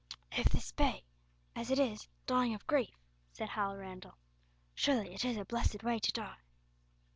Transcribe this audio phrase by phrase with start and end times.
[0.31, 1.03] "If this be,
[1.55, 2.89] as it is, dying of grief,"
[3.33, 4.17] said Hal Randall,
[4.73, 6.37] "surely it is a blessed way to die!"